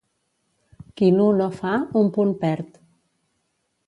[1.01, 2.81] Qui nu no fa, un punt perd.